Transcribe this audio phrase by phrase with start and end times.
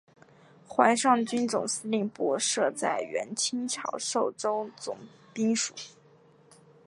[0.67, 4.97] 淮上军总司令部设在原清朝寿州总
[5.31, 5.75] 兵署。